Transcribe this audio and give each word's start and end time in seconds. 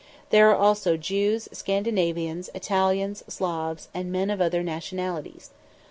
There 0.31 0.49
are 0.49 0.55
also 0.55 0.97
Jews, 0.97 1.47
Scandinavians, 1.51 2.49
Italians, 2.55 3.23
Slavs, 3.27 3.87
and 3.93 4.11
men 4.11 4.31
of 4.31 4.41
other 4.41 4.63
nationalities. 4.63 5.51